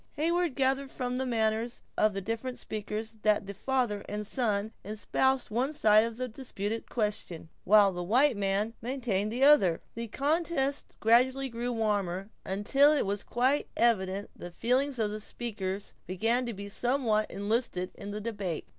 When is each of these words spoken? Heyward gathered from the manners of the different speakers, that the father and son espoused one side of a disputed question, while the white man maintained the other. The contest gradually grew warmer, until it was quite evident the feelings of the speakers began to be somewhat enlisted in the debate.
Heyward 0.13 0.55
gathered 0.55 0.89
from 0.89 1.19
the 1.19 1.27
manners 1.27 1.83
of 1.95 2.15
the 2.15 2.21
different 2.21 2.57
speakers, 2.57 3.17
that 3.21 3.45
the 3.45 3.53
father 3.53 4.03
and 4.09 4.25
son 4.25 4.71
espoused 4.83 5.51
one 5.51 5.73
side 5.73 6.03
of 6.03 6.19
a 6.19 6.27
disputed 6.27 6.89
question, 6.89 7.49
while 7.65 7.91
the 7.91 8.01
white 8.01 8.35
man 8.35 8.73
maintained 8.81 9.31
the 9.31 9.43
other. 9.43 9.79
The 9.93 10.07
contest 10.07 10.95
gradually 11.01 11.49
grew 11.49 11.71
warmer, 11.71 12.31
until 12.43 12.91
it 12.91 13.05
was 13.05 13.21
quite 13.21 13.67
evident 13.77 14.31
the 14.35 14.49
feelings 14.49 14.97
of 14.97 15.11
the 15.11 15.19
speakers 15.19 15.93
began 16.07 16.47
to 16.47 16.53
be 16.55 16.67
somewhat 16.67 17.29
enlisted 17.29 17.91
in 17.93 18.09
the 18.09 18.21
debate. 18.21 18.65